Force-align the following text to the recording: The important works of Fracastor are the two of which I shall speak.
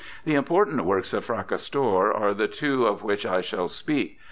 The 0.25 0.33
important 0.33 0.83
works 0.83 1.13
of 1.13 1.27
Fracastor 1.27 2.11
are 2.11 2.33
the 2.33 2.47
two 2.47 2.87
of 2.87 3.03
which 3.03 3.23
I 3.23 3.41
shall 3.41 3.67
speak. 3.67 4.19